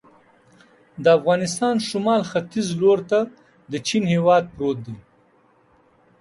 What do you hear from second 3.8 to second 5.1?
چین هېواد پروت دی.